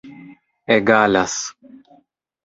egalas 0.77 1.33